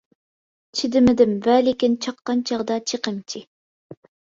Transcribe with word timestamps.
چىدىمىدىم 0.79 1.37
ۋە 1.49 1.59
لېكىن 1.69 2.01
چاققان 2.09 2.45
چاغدا 2.51 2.83
چېقىمچى. 2.91 3.49